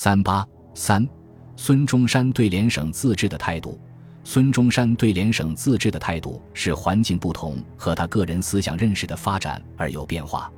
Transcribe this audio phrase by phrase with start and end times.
[0.00, 1.04] 三八三，
[1.56, 3.80] 孙中山对联省自治的态度。
[4.22, 10.52] 孙中山对联省自治的态度是环境不同和他个人思想认识的发展而有变化。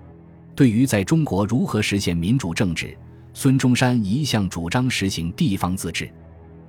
[0.55, 2.95] 对于在中国如何实现民主政治，
[3.33, 6.13] 孙中山一向主张实行地方自治。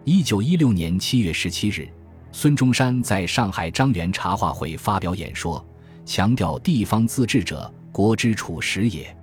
[0.05, 1.89] 一九一六年七月十七日，
[2.31, 5.61] 孙中山在上海张园茶话会发表演说，
[6.05, 9.13] 强调地方自治者，国之处实也。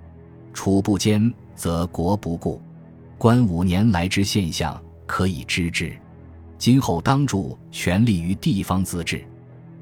[0.53, 2.61] 处不坚，则国不固。
[3.19, 5.91] 观五年来之现象，可以知之。
[6.57, 9.21] 今后当助权力于地方自治。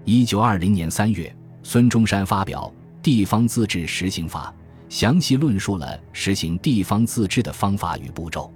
[0.06, 1.32] 一九二零年三月，
[1.62, 4.52] 孙中山发表《地方自治实行法》，
[4.92, 8.52] 详细论述了实行地方自治的方法与步骤。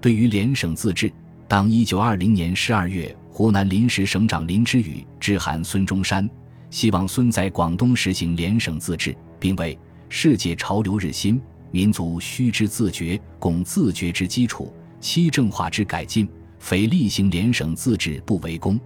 [0.00, 1.08] 对于联省自治，
[1.46, 6.28] 当一九二零年十二月，湖南临时省长林之宇致函孙中山，
[6.68, 11.40] 希望孙在广东实行联省自治，并为世界潮流日新。
[11.76, 16.26] 民族须知自觉，巩自觉之基础，期政化之改进，
[16.58, 18.80] 非例行联省自治不为功。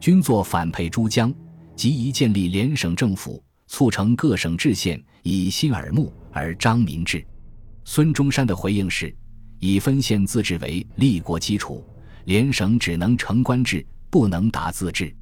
[0.00, 1.30] 均作反配珠江，
[1.76, 7.22] 即宜建立联省政府，促成各省制县，以新耳目而彰民治。
[7.84, 9.14] 孙中山的回应是：
[9.58, 11.84] 以分县自治为立国基础，
[12.24, 15.14] 联省只能成官制，不能达自治。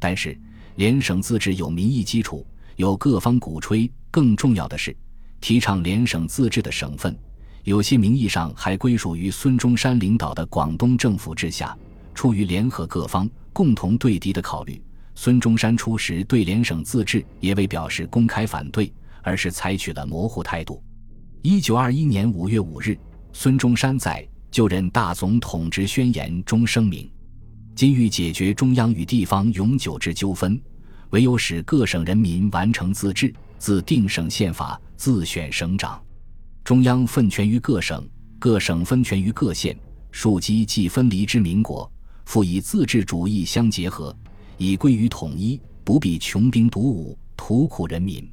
[0.00, 0.36] 但是
[0.74, 4.92] 联省自治有民意基础，有各方鼓吹，更重要的是。
[5.40, 7.16] 提倡联省自治的省份，
[7.64, 11.76] 有些名义上还归属于孙中山领导的广东政府之下。
[12.14, 14.82] 出于联合各方、共同对敌的考虑，
[15.14, 20.82] 孙中山初时对联省自治也未表示公开反对，而是采取了模糊态度。
[21.42, 22.98] 一九二一年五月五日，
[23.32, 27.08] 孙中山在就任大总统职宣言中声明
[27.76, 30.60] ：“今欲解决中央与地方永久之纠纷，
[31.10, 36.00] 唯有使各省人民完成自治。”自定省宪法，自选省长，
[36.62, 39.76] 中央分权于各省，各省分权于各县，
[40.12, 41.90] 庶几既分离之民国，
[42.24, 44.16] 复以自治主义相结合，
[44.56, 48.26] 以归于统一，不必穷兵黩武，图苦人民。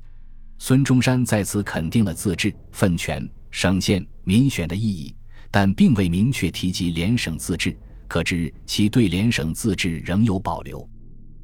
[0.60, 5.14] 孙中山在此肯定了自治、分权、省县、民选的意义，
[5.50, 7.76] 但并未明确提及联省自治，
[8.08, 10.88] 可知其对联省自治仍有保留。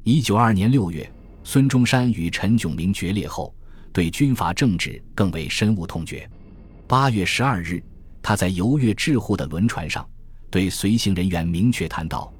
[0.04, 1.10] 一九二年六月，
[1.42, 3.54] 孙中山与陈炯明决裂后。
[3.92, 6.28] 对军阀政治更为深恶痛绝。
[6.86, 7.82] 八月十二日，
[8.22, 10.08] 他在游越智沪的轮船上，
[10.50, 12.32] 对随行人员明确谈到：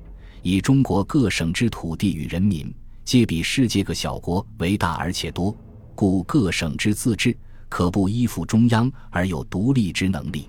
[0.43, 2.75] 以中国各省之土地与人民，
[3.05, 5.57] 皆比世界各小国为大而且多，
[5.95, 7.37] 故各省之自治，
[7.69, 10.49] 可不依附中央而有独立之能力。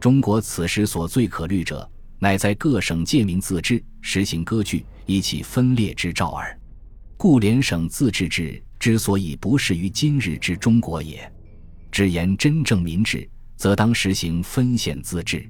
[0.00, 1.88] 中国此时所最可虑者，
[2.18, 6.58] 乃在各省借民自治，实行割据，以起分裂之兆耳。
[7.16, 8.60] 故联省自治制。
[8.82, 11.32] 之所以不适于今日之中国也，
[11.92, 15.48] 只言真正民治，则当实行分县自治。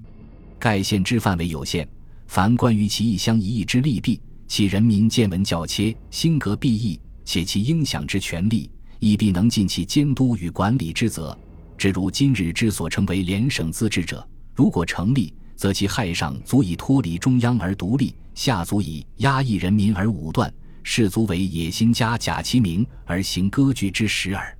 [0.59, 1.88] 盖县之范围有限，
[2.26, 11.34] 凡关于其一乡一邑之利弊，其人民见闻较切，心格必异，且其应享之权利，亦必能尽其监督与管理之责。
[11.78, 20.53] 只如今日之所称为联省自治者，如果成立，则其害上足以脱离中央而独立，下足以压抑人民而武断。
[20.82, 24.56] 士卒为野心家假其名而行割据之实耳，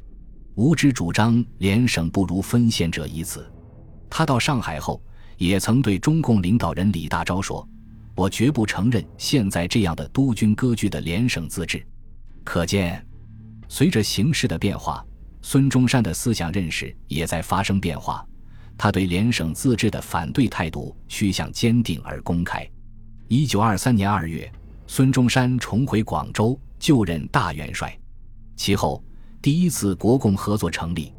[0.55, 3.51] 吾之主张联省不如分县者以此。
[4.09, 5.03] 他到上海后，
[5.37, 7.67] 也曾对中共领导人李大钊说
[8.15, 11.85] ：“我绝不承认现在这样的督军割据的联省自治。”
[12.45, 13.05] 可见，
[13.69, 15.05] 随着形势的变化，
[15.41, 18.25] 孙中山的思想认识也在发生变化。
[18.79, 22.69] 他对联省自治的反对态度趋向坚定而公开。
[23.29, 24.51] 一九二三年二月。
[24.95, 27.99] 孙中山重回广州，就任大元帅。
[28.57, 29.03] 其后，
[29.41, 31.11] 第一次国共合作成立。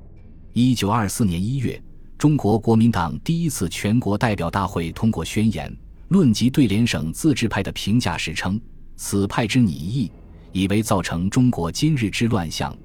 [0.52, 1.82] 一九二四年一月，
[2.16, 5.76] 中国国民党第一次全国代表大会通过宣言，
[6.10, 8.62] 论及对联省自治派的评价时称
[8.96, 10.12] ：“此派之拟议，
[10.52, 12.78] 以为造成中国今日之乱象。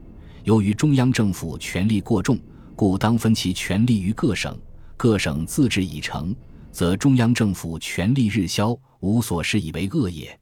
[0.44, 2.38] 由于中央政府权力过重，
[2.74, 4.58] 故当分其权力于各省。
[4.96, 6.34] 各省自治已成，
[6.72, 10.34] 则中央政府权力日消，无所施以为恶也。”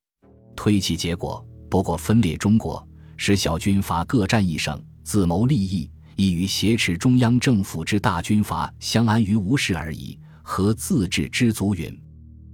[0.56, 2.84] 推其结果，不过分裂中国，
[3.16, 10.18] 使小军阀各占一省，自谋利益，亦与挟持中央政府之大军阀相安于无事而已。
[10.42, 11.96] 何自治之足允？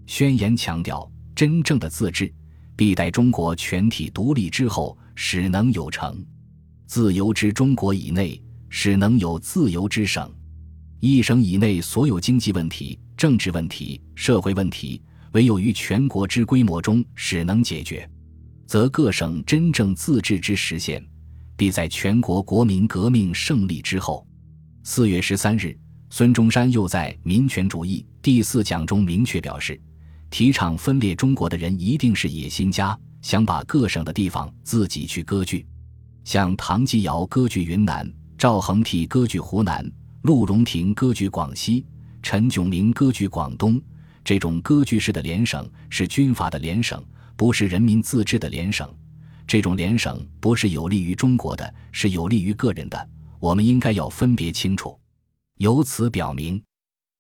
[0.07, 2.33] 宣言强调，真正的自治，
[2.75, 6.23] 必待中国全体独立之后，使能有成。
[6.87, 10.31] 自由之中国以内，使能有自由之省。
[11.01, 15.03] 一省以内所有经济问题、政治问题、社会问题。
[15.33, 18.09] 唯有于全国之规模中使能解决，
[18.67, 21.05] 则各省真正自治之实现，
[21.57, 24.27] 必在全国国民革命胜利之后。
[24.85, 25.79] 四月十三日，
[26.11, 29.81] 孙中山又在《民权主义》第四讲中明确表示，
[30.29, 35.67] 提倡分裂中国的人一定是野心家，想把各省的地方自己去割据，
[36.25, 38.07] 像唐继尧割据云南，
[38.37, 39.91] 赵恒惕割据湖南，
[40.23, 41.87] 陆荣廷割据广西，
[42.23, 43.81] 陈炯明割据广东。
[44.25, 47.03] 这种割据式的联省是军阀的联省，
[47.37, 48.89] 不是人民自治的联省。
[49.47, 53.09] 这种联省不是有利于中国的，是有利于个人的。
[53.41, 54.97] 我们应该要分别清楚。
[55.59, 56.63] 由此表明，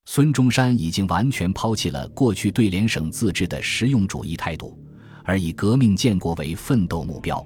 [0.06, 4.78] 孙中山已经完全抛弃了过去对联省自治的实用主义态度，
[5.24, 7.44] 而以革命建国为奋斗目标。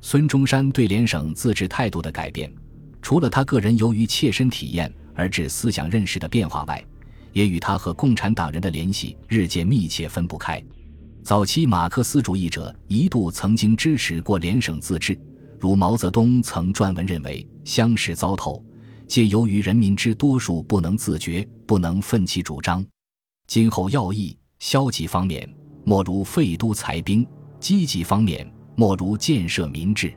[0.00, 2.50] 孙中山对联省自治态度的改变，
[3.02, 6.82] 除了他个人由于切身体验而致思想认识的变化外，
[7.36, 10.62] 也与他和共产党人的联系日渐密切分不开。
[11.22, 15.20] 早期马克思主义者一度曾经支持过联省自治，
[15.60, 18.64] 如毛泽东曾撰文认为乡试糟透，
[19.06, 22.82] 皆由于人民之多数不能自觉，不能奋起主张。
[23.46, 25.46] 今后要义消极方面，
[25.84, 27.22] 莫如废都裁兵；
[27.60, 30.10] 积极方面，莫如建设民治。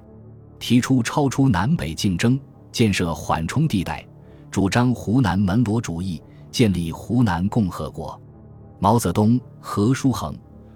[0.57, 2.39] 提出超出南北竞争，
[2.71, 4.07] 建设缓冲地带，
[4.49, 6.21] 主张湖南门罗主义。
[6.51, 8.19] 建立湖南共和国，
[8.79, 10.35] 毛泽东、何叔衡、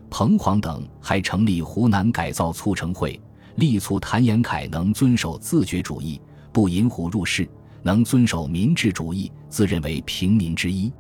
[0.10, 3.20] 彭黄等还成立湖南改造促成会，
[3.56, 6.22] 力促谭延闿能遵守自觉主义，
[6.52, 7.48] 不引虎入室，
[7.82, 10.92] 能遵守民治主义，自认为平民之一。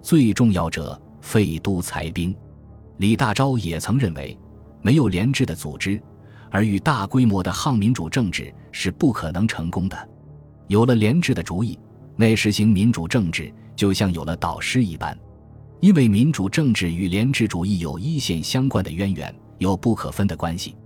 [0.00, 2.34] 最重要者，废都裁兵。
[2.98, 4.38] 李大钊也曾认为，
[4.80, 6.00] 没有廉治的组织，
[6.50, 10.08] 而与大规模的抗民主政治是不可能成功的。
[10.68, 11.78] 有了廉治的主意，
[12.16, 13.52] 内实行民主政治。
[13.76, 15.18] 就像有了导师一般，
[15.80, 20.76] 因为民主政治与廉治主义有一线相关的渊源，有不可分的关系。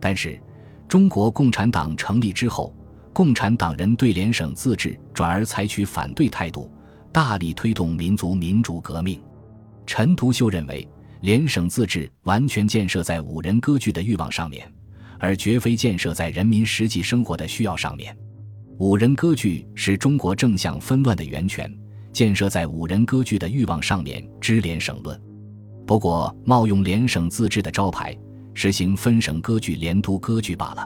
[0.00, 0.40] 但是，
[0.86, 2.74] 中国共产党成立之后，
[3.12, 6.70] 共产党人对联省自治转而采取反对态度，
[7.12, 9.20] 大力推动民族民主革命。
[9.84, 10.86] 陈独秀认为，
[11.22, 14.72] 联省自治完全建设在五人割据的欲望上面，
[15.18, 18.16] 而绝非建设在人民实际生活的需要上面。
[18.78, 21.68] 五人割据是中国正向纷乱的源泉。
[22.18, 25.16] 建设在五人割据的欲望上面，支联省论。
[25.86, 28.12] 不过，冒用联省自治的招牌，
[28.54, 30.84] 实行分省割据、连都割据罢了。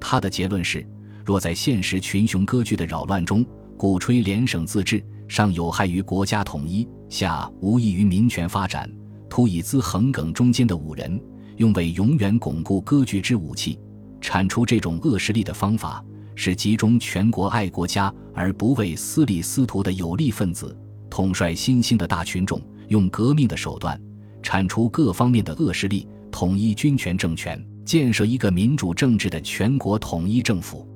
[0.00, 0.86] 他的结论是：
[1.26, 3.44] 若在现实群雄割据的扰乱中，
[3.76, 8.88] 鼓吹联省自治，上有害于国家统一，下无益于民权发展，
[9.28, 11.20] 图以资横梗中间的五人，
[11.56, 13.76] 用为永远巩固割据之武器。
[14.20, 16.00] 铲除这种恶势力的方法。
[16.42, 20.74] 是集中全国爱国家而不为私利私图的有力分子，
[21.10, 22.58] 统帅新兴的大群众，
[22.88, 24.00] 用革命的手段
[24.42, 30.88] 铲除各方面的恶势力，统一军权政权，建设一个民主政治的全国统一政府。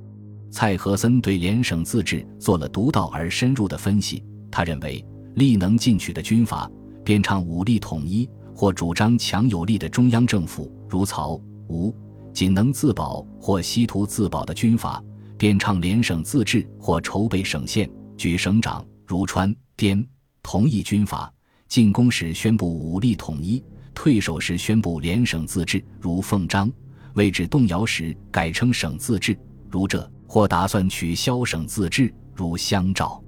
[0.50, 4.24] 蔡和森对联省自治做了独到而深入的分析。
[4.50, 5.04] 他认为，
[5.34, 6.66] 力能进取的军阀，
[7.04, 8.26] 便倡武力统一，
[8.56, 11.38] 或主张强有力的中央政府，如曹、
[11.68, 11.92] 吴；
[12.32, 15.04] 仅能自保或稀图自保的军阀。
[15.36, 20.06] 便倡联省自治或筹备省县，举省长如川滇
[20.42, 21.32] 同意军阀，
[21.68, 23.62] 进攻时宣布武力统一，
[23.94, 26.68] 退守时宣布联省自治，如奉章；
[27.14, 29.36] 位置动摇时改称省自治，
[29.70, 33.22] 如浙；或打算取消省自治，如湘赵。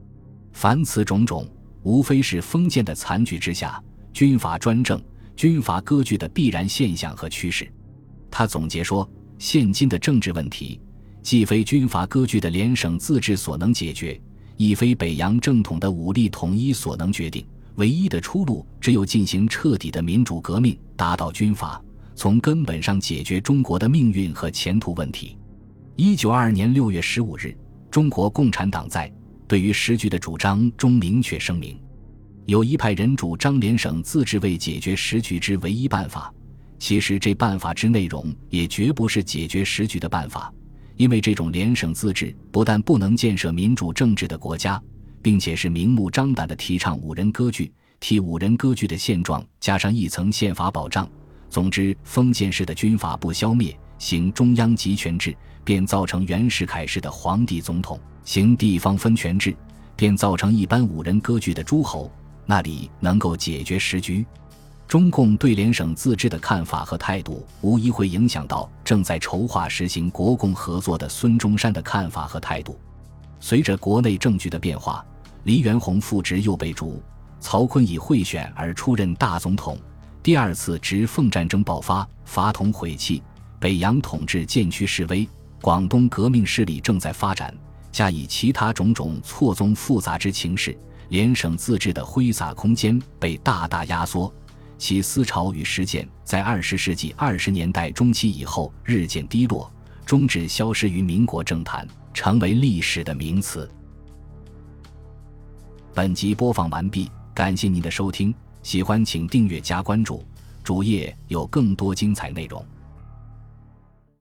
[0.53, 1.49] 凡此种种，
[1.83, 3.83] 无非是封建的残局之下，
[4.13, 5.03] 军阀专政、
[5.35, 7.71] 军阀割据的必然现象和趋势。
[8.31, 10.81] 他总结说：现今的政治问题。
[11.27, 14.17] 既非军阀割据的联省自治所能解决，
[14.57, 17.45] 亦非北洋正统的武力统一所能决定。
[17.75, 21.83] 唯一的出路，只有进行彻底的民主革命，打倒军阀，
[22.15, 25.37] 从根本上解决中国的命运和前途问题。
[25.97, 27.53] 一九二二年六月十五日，
[27.91, 29.13] 中国共产党在
[29.49, 31.77] 对于时局的主张中明确声明：
[32.45, 36.33] 有一派人主张联省自治为解决时局之唯一办法，
[36.79, 40.55] 其实这办法之内容也绝不是解决时局的办法。
[40.97, 44.81] 因为这种联省自治不但不能建设民主政治的国家，
[45.23, 51.09] 并且是明目张胆的提倡五人割据，替五人割据的现状加上一层宪法保障。
[51.51, 59.55] 总之，封建式的军阀不消灭，行中央集权制，便造成袁世凯式的皇帝总统；行地方分权制，
[59.95, 62.11] 便造成一般五人割据的诸侯。
[62.47, 64.25] 那里能够解决时局？
[64.89, 72.79] 中共对联省自治的看法和态度，无疑会影响到正在筹划实行国共合作的孙中山的看法和态度。
[73.41, 75.05] 随着国内政局的变化，
[75.43, 77.03] 黎元洪复职又被逐，
[77.41, 79.77] 曹锟以贿选而出任大总统。
[80.23, 83.21] 第二次直奉战争爆发，法统毁弃，
[83.59, 85.29] 北洋统治渐趋式微，
[85.61, 87.53] 广东革命势力正在发展，
[87.91, 90.79] 加以其他种种错综复杂之情势，
[91.09, 94.33] 联省自治的挥洒空间被大大压缩，
[94.79, 99.71] 其思潮与实践在二十世纪二十年代中期以后日渐低落，
[100.05, 103.71] 终止消失于民国政坛，成为历史的名词。
[105.95, 110.23] 本集播放完毕，感谢您的收听，喜欢请订阅加关注，
[110.63, 112.65] 主页有更多精彩内容。